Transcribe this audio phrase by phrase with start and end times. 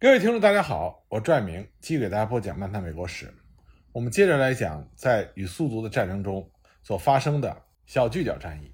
[0.00, 3.26] 各位听众，大家好，我拽明继续给大家播讲《漫谈美国史》。
[3.90, 6.48] 我们接着来讲在与苏族的战争中
[6.84, 8.72] 所发生的小巨角战役。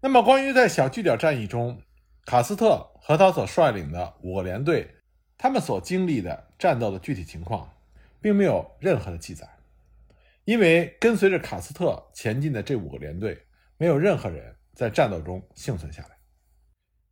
[0.00, 1.82] 那么，关于在小巨角战役中，
[2.24, 4.90] 卡斯特和他所率领的五个连队，
[5.36, 7.70] 他们所经历的战斗的具体情况，
[8.22, 9.46] 并没有任何的记载，
[10.46, 13.38] 因为跟随着卡斯特前进的这五个连队，
[13.76, 16.16] 没有任何人在战斗中幸存下来。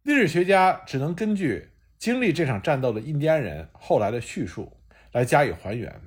[0.05, 1.69] 历史学家只能根据。
[1.99, 4.73] 经历这场战斗的印第安人后来的叙述
[5.11, 6.01] 来加以还原，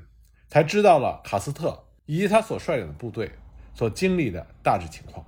[0.47, 3.29] 才知道了卡斯特以及他所率领的部队
[3.73, 5.25] 所经历的大致情况。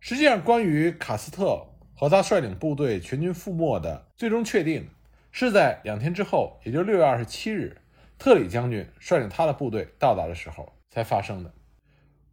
[0.00, 4.86] 实际上，关于卡斯特和他率领部队全军覆没的最终确定，
[5.32, 7.78] 是在两天之后，也就是六月二十七日，
[8.18, 11.54] 特里将军率领他的部队到达的时候才发生的。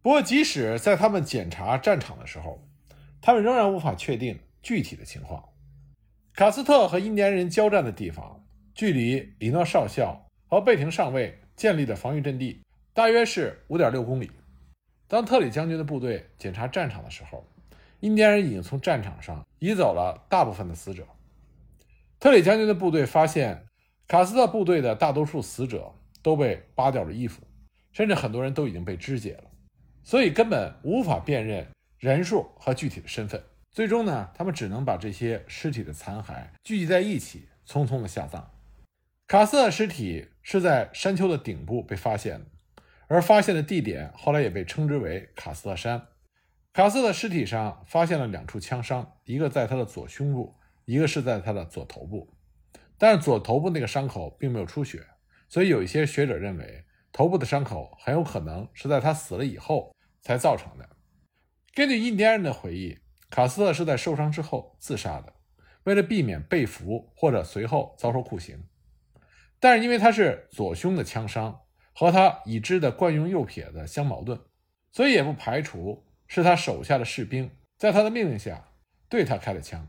[0.02, 2.62] 不过，即使在他们检查战场的时候，
[3.22, 5.42] 他们仍然无法确定具体的情况。
[6.34, 8.42] 卡斯特和印第安人交战的地方，
[8.74, 12.62] 距离里诺少校和贝廷上尉建立的防御阵地
[12.94, 14.30] 大约是五点六公里。
[15.06, 17.44] 当特里将军的部队检查战场的时候，
[18.00, 21.06] 印第安人已经从战场上移走了大部分的死者。
[22.18, 23.66] 特里将军的部队发现，
[24.08, 25.92] 卡斯特部队的大多数死者
[26.22, 27.42] 都被扒掉了衣服，
[27.92, 29.50] 甚至很多人都已经被肢解了，
[30.02, 33.42] 所以根本无法辨认人数和具体的身份。
[33.72, 38.50] 最终呢，他们只能把这些尸体的残骸聚集在一起，匆匆的下葬。
[39.26, 42.46] 卡斯的尸体是在山丘的顶部被发现的，
[43.06, 46.08] 而发现的地点后来也被称之为卡斯特山。
[46.74, 52.30] 卡斯的尸体上发现了两处枪伤，一个在他的左胸部，一个是在他的左头部。
[52.98, 55.06] 但是左头部那个伤口并没有出血，
[55.48, 60.90] 所以有一些学者认为头部的伤口很有可能是在他死了以后才造成的。
[61.72, 62.98] 根据印第安人的回忆。
[63.32, 65.32] 卡斯特是在受伤之后自杀的，
[65.84, 68.62] 为了避免被俘或者随后遭受酷刑。
[69.58, 71.62] 但是因为他是左胸的枪伤
[71.94, 74.38] 和他已知的惯用右撇子相矛盾，
[74.90, 78.68] 所以也不排除是他手下的士兵在他的命令下
[79.08, 79.88] 对他开了枪。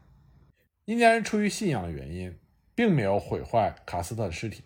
[0.86, 2.40] 印第安人出于信仰的原因，
[2.74, 4.64] 并没有毁坏卡斯特的尸体，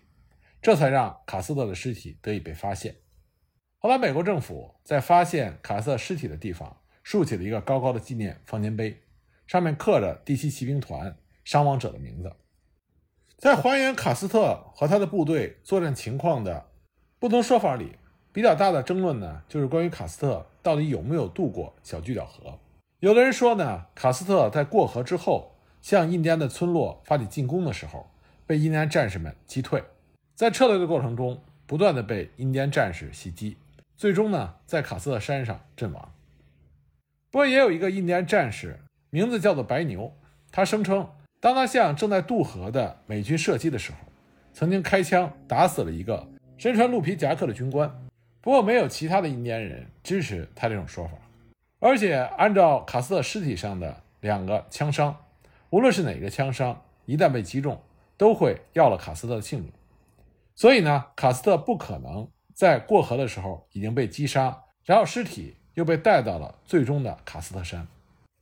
[0.62, 2.98] 这才让卡斯特的尸体得以被发现。
[3.80, 6.78] 后来，美国政府在发现卡斯特尸体的地方。
[7.08, 9.02] 竖起了一个高高的纪念方尖碑，
[9.48, 12.34] 上面刻着第七骑兵团伤亡者的名字。
[13.38, 16.68] 在还原卡斯特和他的部队作战情况的
[17.18, 17.96] 不同说法里，
[18.34, 22.60] 比较大的争论呢，就是关于卡斯特到底有没有渡过小巨角河。
[23.00, 28.12] 有的人说呢，卡斯特在过河之后向印第安的村落发起进攻的时候，
[28.46, 29.82] 被印第安战士们击退，
[30.36, 33.56] 在撤退的过程中不断的被印第安战士袭击，
[33.96, 36.14] 最终呢，在卡斯特山上阵亡。
[37.30, 38.80] 不过也有一个印第安战士，
[39.10, 40.14] 名字叫做白牛。
[40.50, 41.10] 他声称，
[41.42, 43.98] 当他向正在渡河的美军射击的时候，
[44.54, 46.26] 曾经开枪打死了一个
[46.58, 47.94] 身穿鹿皮夹克的军官。
[48.40, 51.14] 不过没有其他的印第安人支持他这种说法。
[51.80, 55.16] 而且按照卡斯特尸体上的两个枪伤，
[55.70, 57.80] 无论是哪个枪伤，一旦被击中，
[58.16, 59.72] 都会要了卡斯特的性命。
[60.56, 65.58] 所以呢，卡斯特不可能在过河的时候已经被击杀，然后尸体。
[65.78, 67.88] 又被带到了最终的卡斯特山。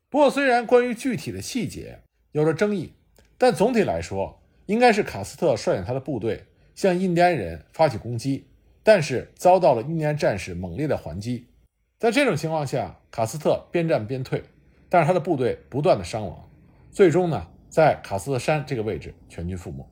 [0.09, 1.99] 不过，虽然关于具体的细节
[2.31, 2.93] 有了争议，
[3.37, 6.45] 但总体来说，应该是卡斯特率领他的部队
[6.75, 8.47] 向印第安人发起攻击，
[8.83, 11.47] 但是遭到了印第安战士猛烈的还击。
[11.99, 14.41] 在这种情况下，卡斯特边战边退，
[14.87, 16.49] 但是他的部队不断的伤亡，
[16.89, 19.85] 最终呢，在卡斯特山这个位置全军覆没。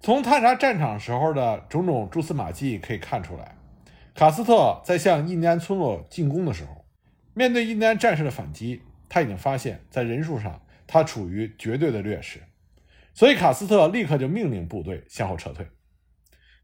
[0.00, 3.56] 从探查战场时候的种种蛛丝马迹可以看出来。
[4.18, 6.84] 卡斯特在向印第安村落进攻的时候，
[7.34, 12.42] 面对印第安战士的反击，他已经发现，在人数上他处于绝对的劣势，
[13.14, 15.68] 所以卡斯特立刻就命令部队向后撤退。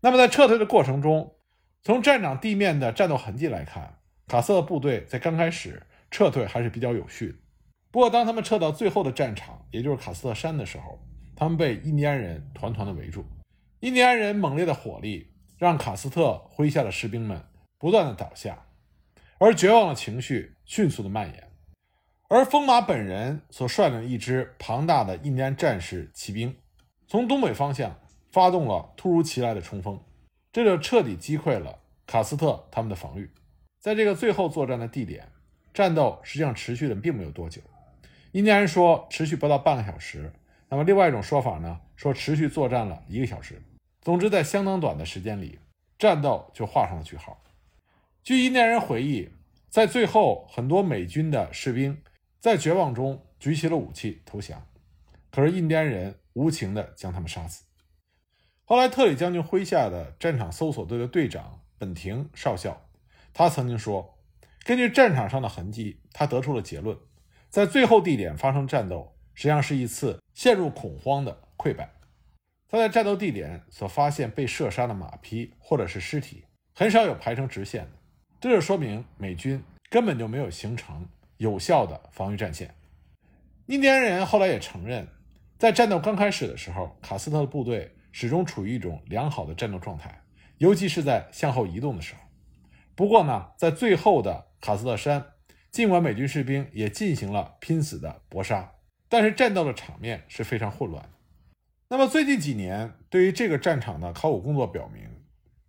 [0.00, 1.37] 那么在撤退的过程中，
[1.84, 7.34] 从战场地面的战斗痕迹来看，卡斯特部队在刚开始撤退还是比较有序的。
[7.93, 10.98] 不过，当他们撤到最后的战场，也就是卡斯特山的时候，
[11.37, 13.25] 他们被印第安人团团的围住，
[13.78, 15.31] 印第安人猛烈的火力。
[15.56, 17.40] 让卡斯特麾下的士兵们
[17.84, 18.64] 不断的倒下，
[19.36, 21.50] 而绝望的情绪迅速的蔓延。
[22.28, 26.56] 而风马本人所率领一支庞大的印第安战士骑兵，
[27.06, 28.00] 从东北方向
[28.32, 30.02] 发动了突如其来的冲锋，
[30.50, 33.31] 这就彻底击溃了卡斯特他们的防御。
[33.78, 35.28] 在这个最后作战的地点，
[35.75, 37.60] 战斗实际上持续的并没有多久。
[38.32, 40.32] 印第安人说持续不到半个小时，
[40.70, 43.60] 那么另外一种说法呢，说持续作战了一个小时。
[44.00, 45.58] 总之，在相当短的时间里，
[45.98, 47.38] 战斗就画上了句号。
[48.25, 49.29] 据印第安人回忆，
[49.69, 52.03] 在最后，很多美军的士兵
[52.41, 54.67] 在绝望中举起了武器投降，
[55.31, 57.67] 可是印第安人无情地将他们杀死。
[58.65, 62.88] 后来，特里将军麾下的战场搜索队的队长本廷少校，
[63.35, 64.19] 他曾经说，
[64.65, 66.97] 根据战场上的痕迹，他得出了结论，
[67.50, 71.93] 在最后地点发生战斗，实际上是一次陷入恐慌的溃败。
[72.69, 77.91] 他在战斗地点所发现被射杀的马匹或者是尸体，很少有排成直线的，
[78.44, 81.08] 这就说明美军根本就没有形成
[81.38, 82.75] 有效的防御战线。
[83.69, 85.08] 印第安人后来也承认，
[85.56, 90.23] 在战斗刚开始的时候，卡斯特的部队始终处于一种良好的战斗状态，
[90.58, 92.20] 尤其是在向后移动的时候。
[92.94, 95.25] 不过呢，在最后的卡斯特山，
[95.70, 98.75] 尽管美军士兵也进行了拼死的搏杀，
[99.08, 101.08] 但是战斗的场面是非常混乱的。
[101.88, 105.08] 那么最近几年，对于这个战场的考古工作表明，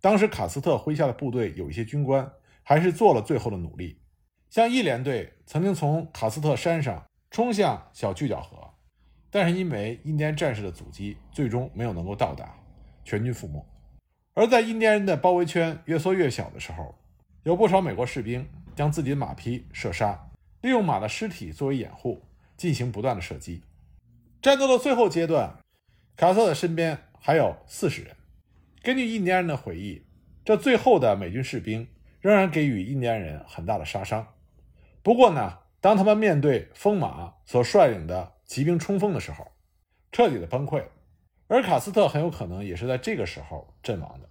[0.02, 2.30] 当时卡斯特麾下的部队有一些军官
[2.66, 3.96] 还是做了最后的努力，
[4.50, 7.06] 像一连队曾经从卡斯特山上。
[7.28, 8.72] 冲向小巨角河，
[9.30, 12.54] 但是因为印第安战士的阻击，最终没有能够到达，
[13.04, 13.62] 全军覆没。
[14.32, 16.94] 而在印第安人的包围圈越缩越小的时候，
[17.42, 20.30] 有不少美国士兵将自己的马匹射杀，
[20.62, 22.22] 利用马的尸体作为掩护，
[22.56, 23.62] 进行不断的射击。
[24.40, 25.58] 战斗的最后阶段，
[26.16, 28.16] 卡斯特的身边还有四十人。
[28.82, 30.06] 根据印第安人的回忆，
[30.42, 31.86] 这最后的美军士兵
[32.26, 34.26] 仍然给予印第安人很大的杀伤。
[35.00, 35.58] 不过呢？
[35.80, 39.46] 当他们面对风马所率领的骑兵冲锋的时候，
[40.10, 40.82] 彻底的崩溃，
[41.46, 44.28] 而卡斯特很有可能也是在这个时候阵亡的。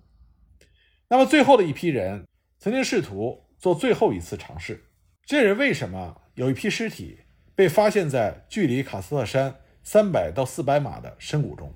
[1.07, 2.27] 那么最后的一批人
[2.59, 4.83] 曾经试图做最后一次尝试，
[5.23, 7.19] 这也是为什么有一批尸体
[7.55, 11.73] 被发现在距离卡斯特山三百到四百码的深谷中，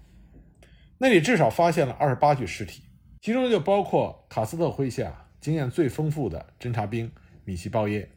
[0.98, 2.84] 那里至少发现了二十八具尸体，
[3.22, 7.12] 其中就包括卡斯特麾下经验最丰富的侦察兵
[7.46, 8.10] 米西鲍耶。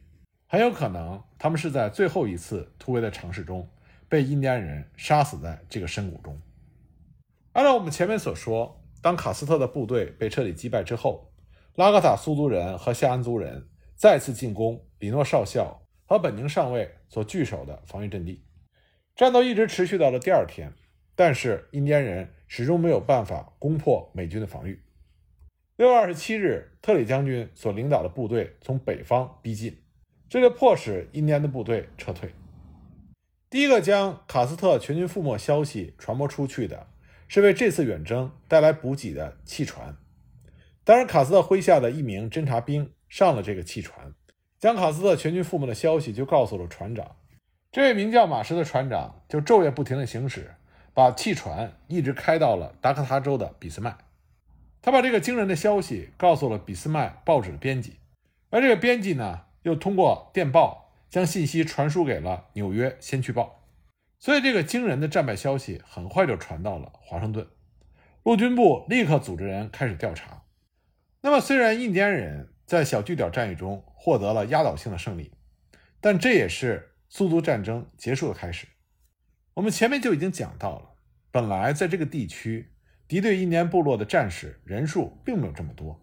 [0.47, 3.69] 很有可能，他们是在最后一次突围的尝试中，
[4.09, 6.39] 被印第安人杀死在这个深谷中。
[7.53, 11.33] 按照我们前面所说，当卡斯特的部队被彻底击败之后，
[11.75, 18.45] 拉格塔苏族人和夏安族人再次进攻里诺少校和本宁上尉所据守的防御阵地。
[19.17, 20.73] 战斗一直持续到了第二天，
[21.15, 24.83] 但是印第安人始终没有办法攻破美军的防御。
[25.83, 29.83] 六月二十七日，特里将军所领导的部队从北方逼近。
[30.29, 32.33] 这就迫使印第安的部队撤退。
[33.51, 36.87] 第一个将卡斯特全军覆没消息传播出去的
[37.27, 39.97] 是为这次远征带来补给的汽船。
[40.85, 44.15] 当然，卡斯特麾下的一名侦察兵上了这个汽船，
[44.61, 47.17] 将卡斯特全军覆没的消息就告诉了船长。
[47.73, 50.55] 这位名叫马什的船长就昼夜不停地行驶，
[50.95, 53.99] 把汽船一直开到了达科他州的俾斯麦。
[54.83, 58.01] 他把这个惊人的消息告诉了俾斯麦报纸的编辑，
[58.51, 59.47] 而这个编辑呢？
[59.63, 63.65] 又通过电报将信息传输给了纽约《先驱报》，
[64.25, 67.47] 所以这个惊人的战败消息很快就传到了华盛顿。
[68.25, 70.43] 陆军部立刻组织人开始调查。
[71.21, 75.31] 那么，虽然印第安人在小巨鸟战役中获得了压倒性的胜利，
[76.01, 78.67] 但这也是苏族战争结束的开始。
[79.55, 80.95] 我们前面就已经讲到了，
[81.31, 82.73] 本来在这个地区，
[83.13, 86.01] 敌对印第安部落的战士人数并没有这么多，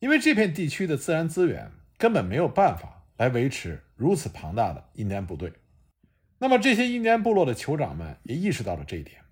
[0.00, 1.72] 因为这片地区的自然资源。
[1.96, 5.50] 根本没有办法来维持如此庞大的印第安部队。
[6.36, 9.22] 那么这些印第安部落的酋长们也意识到了这一点，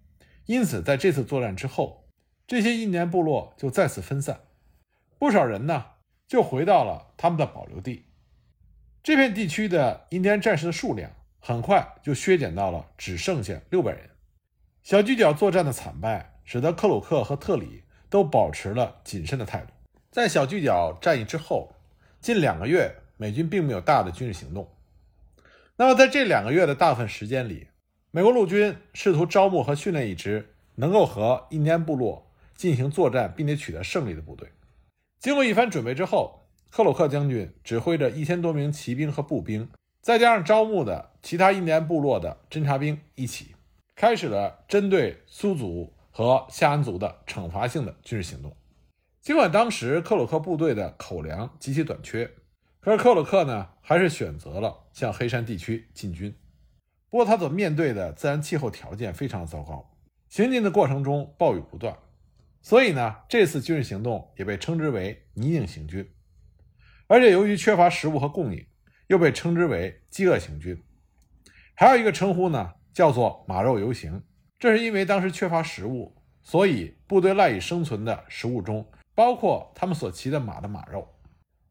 [0.47, 2.09] 因此在这次作战之后，
[2.47, 4.41] 这些印第安部落就再次分散，
[5.19, 5.85] 不少人呢
[6.27, 8.07] 就回到了他们的保留地。
[9.03, 14.09] 这片地区的印第安战士的数量很快就削减到了只剩下六百人。
[14.83, 19.67] 小犄角作战的惨败使得克鲁克和特里都保持了谨慎的态度。
[20.11, 21.73] 在小犄角战役之后。
[22.21, 24.69] 近两个月，美军并没有大的军事行动。
[25.77, 27.69] 那么，在这两个月的大部分时间里，
[28.11, 34.51] 美国陆军试图招募和训练一支能够和印第安部落进行作战并且取得胜利的部队。
[35.19, 39.67] 经过一番准备之后，克鲁克将军指挥着一千多名骑兵和步兵，
[40.03, 43.55] 再加上招募的其他印第安部落的侦察兵，一起
[43.97, 48.55] 开始了针对苏族和夏安族的惩罚性的军事行动。
[49.23, 52.31] 尽管当时克鲁克部队的口粮极其短缺，
[52.79, 56.37] 可是克鲁克呢还是选择了向黑山地区进军。
[57.09, 59.97] 不过他所面对的自然气候条件非常糟糕，
[60.29, 61.97] 行进的过程中暴雨不断，
[62.61, 66.07] 所以呢这次军事行动也被称之为泥泞行军。
[67.07, 68.67] 而且由于缺乏食物和供应，
[69.07, 70.83] 又被称之为饥饿行军。
[71.75, 74.23] 还有一个称呼呢叫做马肉游行，
[74.61, 78.87] 这是因为当时缺乏食物，所以部队赖以生存的食物中。
[79.13, 81.07] 包括他们所骑的马的马肉，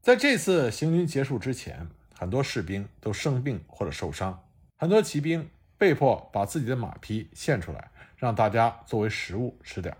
[0.02, 4.44] 在这次行军结束之前，很多士兵都生病或者受伤，
[4.78, 9.96] 很多骑兵被迫把自己的马匹献出来，让大家作为食物吃掉。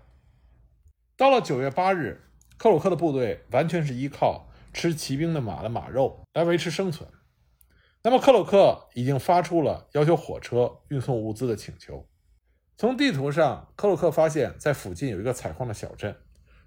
[1.16, 2.20] 到了九月八日，
[2.56, 7.08] 克鲁克的部队完全是依靠吃骑兵的马的马肉来维持生存。
[8.02, 12.06] 那么，克鲁克已经发出了要求火车运送物资的请求。
[12.80, 16.16] 从地图上，克鲁克发现，在附近有一个采矿的小镇，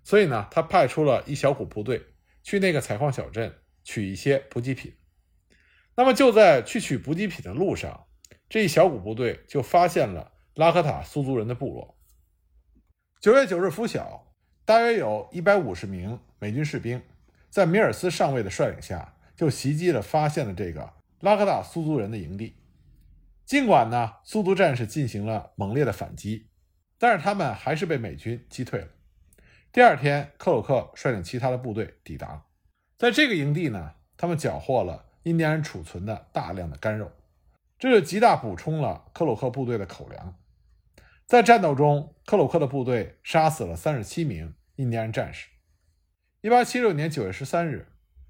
[0.03, 2.05] 所以呢，他派出了一小股部队
[2.43, 3.51] 去那个采矿小镇
[3.83, 4.93] 取一些补给品。
[5.95, 8.05] 那么，就在去取补给品的路上，
[8.47, 11.97] 这一小股部队就发现了拉科塔苏族人的部落。
[13.19, 14.31] 九月九日拂晓，
[14.65, 17.01] 大约有一百五十名美军士兵，
[17.49, 22.55] 在米尔斯上尉的率领下，就袭击了发现了这个拉科塔苏族人的营地。
[23.45, 26.47] 尽管呢，苏族战士进行了猛烈的反击，
[26.97, 28.87] 但是他们还是被美军击退了。
[29.71, 32.45] 第二天，克鲁克率领其他的部队抵达，
[32.97, 37.11] 在这个营地呢，他们缴获了印第安人储存的大量的干肉，
[37.77, 40.35] 这就极大补充了克鲁克部队的口粮。
[41.25, 45.49] 在战斗中，克鲁克的部队杀死了三十七名印第安战士。
[46.41, 47.87] 一八七六年九月十三日，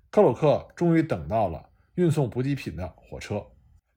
[0.10, 3.53] 克鲁克终于等到了运送补给品的火车。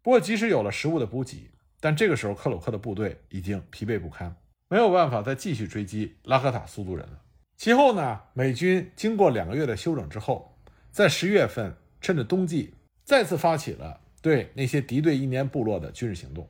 [0.06, 4.36] 不过，即使有了食物的补给，但这个时候克鲁克的部队已经疲惫不堪，
[4.68, 7.22] 没有办法再继续追击拉科塔苏族人了。
[7.56, 10.60] 其后呢，美军经过两个月的休整之后，
[10.92, 16.48] 在十月份趁着冬季，再次发起了对那些敌对印第安部落的军事行动。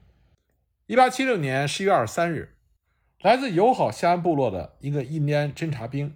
[0.87, 2.55] 一八七六年十一月二十三日，
[3.23, 6.15] 来自友好夏安部落的一个印第安侦察兵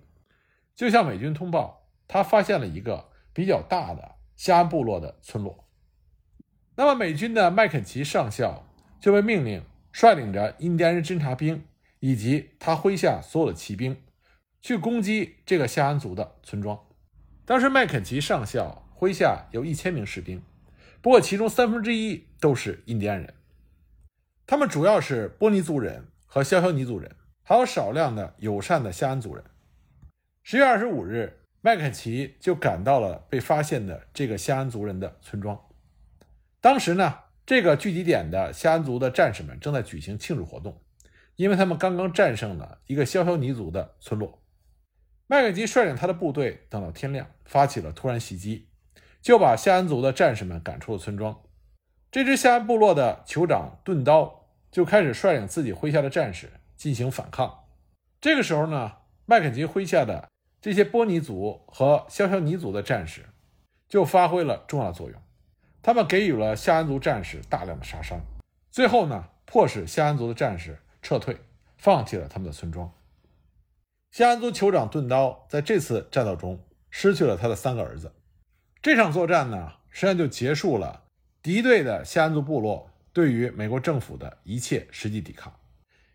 [0.76, 5.64] 就向美军通报，他发现了一个比较大的夏安部落的村落。
[6.80, 8.66] 那么，美军的麦肯齐上校
[9.02, 11.62] 就被命令率领着印第安人侦察兵
[11.98, 14.00] 以及他麾下所有的骑兵，
[14.62, 16.80] 去攻击这个夏安族的村庄。
[17.44, 20.42] 当时，麦肯齐上校麾下有一千名士兵，
[21.02, 23.34] 不过其中三分之一都是印第安人，
[24.46, 29.44] 他们主要是波尼族人和肖肖尼族人，还有少量的友善的夏安族人。
[30.42, 35.60] 十月二十五日，麦肯齐就赶到了被发现的这个夏安族人的村庄。
[36.60, 40.78] 当时呢，这个聚集点的夏安族的战士们正在举行庆祝活动，
[41.36, 44.42] 因为他们刚刚战胜了一个肖肖尼族的村落。
[45.26, 48.68] 麦肯齐率领他的部队等到天亮，发起了突然袭击，
[49.22, 51.40] 就把夏安族的战士们赶出了村庄。
[52.10, 57.64] 这支夏安部落的酋长钝刀就开始率领自己麾下的战士进行反抗。
[58.20, 58.92] 这个时候呢，
[59.24, 60.28] 麦肯齐麾下的
[60.60, 63.24] 这些波尼族和肖肖尼族的战士
[63.88, 65.22] 就发挥了重要作用。
[65.82, 68.20] 他们给予了夏安族战士大量的杀伤，
[68.70, 71.38] 最后呢，迫使夏安族的战士撤退，
[71.78, 72.92] 放弃了他们的村庄。
[74.10, 78.12] 夏安族酋长钝刀在这次战斗中失去了他的三个儿子。
[78.82, 81.04] 这场作战呢，实际上就结束了
[81.42, 85.52] 敌对的夏安族部落对于美国政府的一切实际抵抗。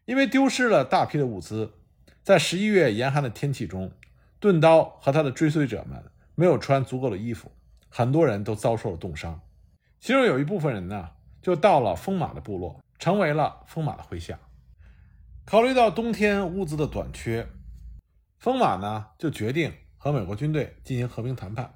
[0.06, 1.74] 因为丢失了大批的物资，
[2.22, 3.92] 在十一月严寒的天气中，
[4.40, 6.04] 钝刀和他的追随者们
[6.36, 7.52] 没有穿足够的衣服，
[7.90, 9.42] 很多人都遭受了冻伤。
[10.06, 11.10] 其中有一部分人呢，
[11.42, 14.38] 就到了风马的部落，成为了风马的麾下。
[15.46, 17.48] 考虑到冬天物资的短缺，
[18.38, 21.74] 风马呢就决定和美国军队进行和平谈判。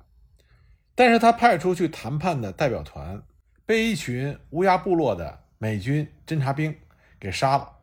[0.93, 3.19] 但是他派出去谈判的代表团
[3.65, 6.77] 被一群乌鸦部落的美军侦察兵
[7.19, 7.77] 给杀了。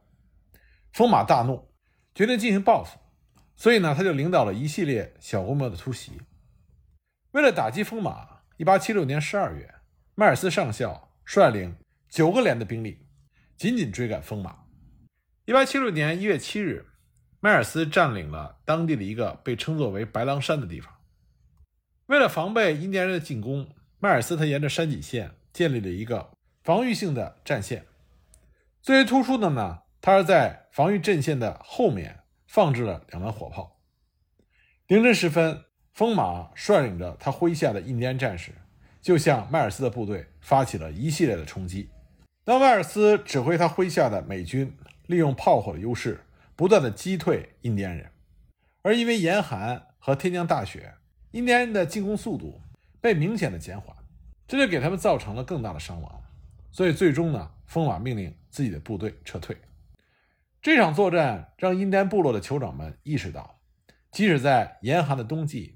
[0.92, 1.68] 风马大怒，
[2.14, 2.96] 决定进行报复，
[3.56, 6.20] 所以呢，他就领导了一系列小规模的突袭。
[7.32, 9.72] 为了打击风马，一八七六年十二月。
[10.18, 11.76] 迈尔斯上校率领
[12.08, 13.06] 九个连的兵力，
[13.58, 14.60] 紧紧追赶风马。
[15.44, 16.86] 一八七六年一月七日，
[17.38, 20.90] 迈尔斯占领了当地的一个被称作为白狼山的地方。
[22.06, 23.68] 为了防备印第安人的进攻，
[23.98, 26.30] 迈尔斯他沿着山脊线建立了一个
[26.64, 27.84] 防御性的战线。
[28.80, 33.82] 最为突出的呢，他是在防御阵线的后面放置了两门火炮。
[34.86, 38.52] 凌晨时分，风马率领着他麾下的印第安战士。
[39.06, 41.88] 就向迈尔斯的部队发起了一系列的冲击。
[42.44, 46.24] 当迈尔斯指挥他麾下的美军利用炮火的优势，
[46.56, 48.10] 不断的击退印第安人，
[48.82, 50.94] 而因为严寒和天降大雪，
[51.30, 52.60] 印第安人的进攻速度
[53.00, 53.94] 被明显的减缓，
[54.48, 56.20] 这就给他们造成了更大的伤亡。
[56.72, 59.56] 所以最终呢，风马命令自己的部队撤退。
[60.60, 63.60] 这场作战让印第安部落的酋长们意识到，
[64.10, 65.75] 即使在严寒的冬季，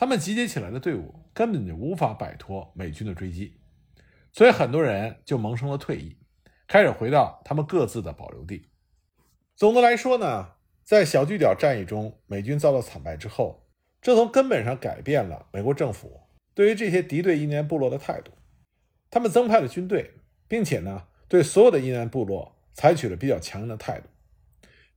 [0.00, 1.14] 他们集结起来的队伍。
[1.34, 3.60] 根本就无法摆脱美军的追击，
[4.32, 6.16] 所以很多人就萌生了退役，
[6.66, 8.70] 开始回到他们各自的保留地。
[9.54, 13.68] 总的来说呢，在小巨角战役中，美军遭到惨败之后，
[14.02, 18.32] 这从根本上改变了美国政府对于这些敌对印第安部落的态度。
[19.08, 20.14] 他们增派了军队，
[20.48, 24.08] 并且呢，对所有的印第安部落采取了比较强硬的态度。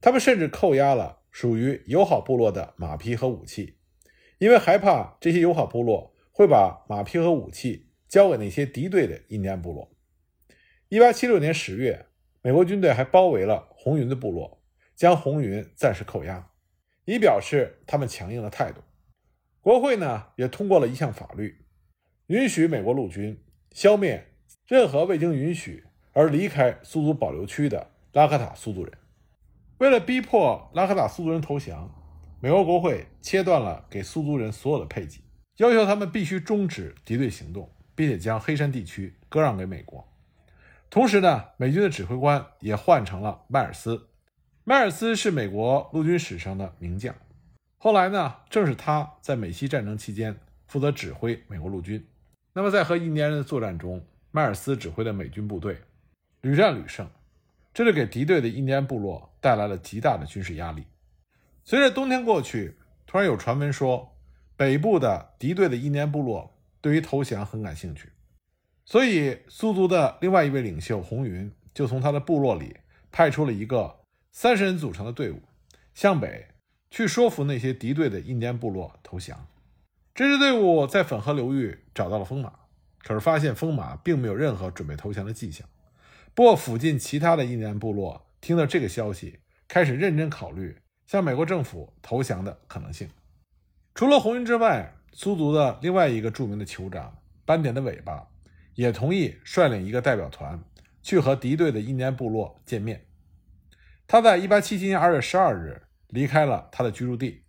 [0.02, 3.78] 他们甚至扣押了属于友好部落的马匹和武器，
[4.44, 9.90] 因为害怕这些友好部落会把马匹和武器交给那些敌对的印第安部落。
[10.90, 12.08] 1876年10月，
[12.42, 14.62] 美国军队还包围了红云的部落，
[14.98, 16.52] 将红云暂时扣押，
[17.06, 18.82] 以表示他们强硬的态度。
[19.62, 21.64] 国会呢也通过了一项法律，
[22.28, 24.28] 允许美国陆军消灭
[24.68, 28.92] 任何未经允许而离开苏族保留区的拉卡塔苏族人。
[29.78, 32.03] 为了逼迫拉卡塔苏族人投降，
[32.44, 35.24] 美国国会切断了给苏族人所有的配给，
[35.60, 40.06] 要求他们必须终止敌对行动，并且将黑山地区割让给美国。
[40.90, 44.10] 同时呢，美军的指挥官也换成了迈尔斯。
[44.66, 47.16] 迈尔斯是美国陆军史上的名将。
[47.78, 52.06] 后来呢，正是他在美西战争期间负责指挥美国陆军。
[52.52, 55.78] 那么，在和印第安人的作战中，迈尔斯指挥的美军部队
[56.42, 57.10] 屡战屡胜，
[57.74, 60.84] 这就给敌对的印第安部落带来了极大的军事压力。
[61.64, 64.18] 随着冬天过去，突然有传闻说，
[64.56, 68.10] 北部的敌对的印第安部落对于投降很感兴趣，
[68.86, 72.78] 所以苏族的另外一位领袖红云就从他的部落里
[73.12, 74.02] 派出了一个
[74.32, 75.42] 三十人组成的队伍，
[75.94, 76.48] 向北。
[76.96, 79.48] 去说服那些敌对的印第安部落投降。
[80.14, 82.54] 这支队伍在粉河流域找到了风马，
[83.00, 85.68] 可是发现风马并没有任何准备投降的迹象。
[86.36, 93.10] 不过，附近其他的印第安部落听到这个消息，开始认真考虑向美国政府投降的可能性。
[93.96, 98.28] 除了红云之外，苏族的另外一个著名的酋长斑点的尾巴
[98.76, 100.64] 也同意率领一个代表团
[101.02, 103.06] 去和敌对的印第安部落见面。
[104.08, 105.82] 他在1877年2月12日。
[106.10, 107.42] 离开了他的居住地，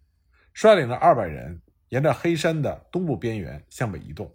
[0.54, 4.34] 率领了二百人，沿着黑山的东部边缘向北移动。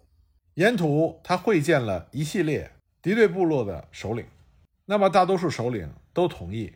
[0.54, 2.70] 沿途，他会见了一系列
[3.02, 4.24] 敌对部落的首领。
[4.86, 6.72] 那么，大多数首领都同意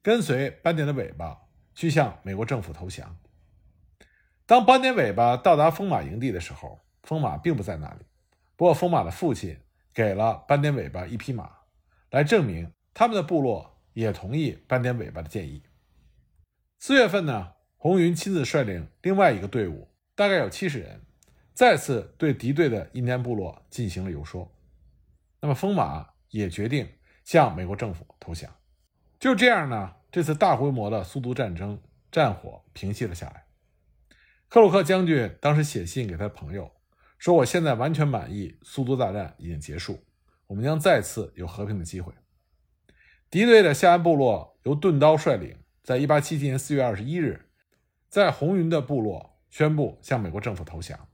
[0.00, 1.36] 跟随斑点的尾巴
[1.74, 3.16] 去向美国政府投降。
[4.46, 8.04] 当斑点尾巴到达风马营地的时候，风马并不在那里。
[8.56, 9.58] 不过，风马的父亲
[9.94, 11.50] 给了斑点尾巴一匹马，
[12.10, 15.62] 来证明他们的部落也同意斑点尾巴的建议。
[16.78, 21.00] 四月份呢，红云亲自率领另外一个队伍，大概有七十人，
[21.54, 24.50] 再次对敌对的印第安部落进行了游说。
[25.40, 26.88] 那么，风马也决定
[27.24, 28.52] 向美国政府投降。
[29.18, 33.46] 就这样呢，这次大规模的苏族战争战火平息了下来。
[34.48, 36.70] 克鲁克将军当时写信给他朋友
[37.18, 40.04] 说：“我现在完全满意，苏族大战已经结束，
[40.46, 42.12] 我们将再次有和平的机会。”
[43.30, 45.56] 敌对的夏安部落由钝刀率领。
[45.82, 47.48] 在一八七七年四月二十一日，
[48.08, 51.08] 在红云的部落宣布向美国政府投降。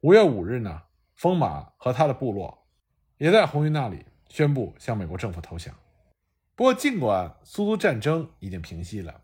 [0.00, 0.84] 五月五日呢，
[1.16, 2.66] 风马和他的部落
[3.18, 5.74] 也在红云那里宣布向美国政府投降。
[6.60, 9.22] 不过，尽管苏苏战争已经平息了，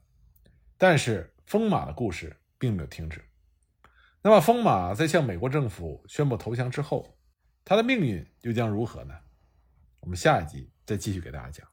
[0.78, 3.22] 但是风马的故事并没有停止。
[4.22, 7.18] 那么，风马在向美国政府宣布投降之后，
[7.62, 9.14] 他的命运又将如何呢？
[10.00, 11.68] 我们下一集再继续给大家讲。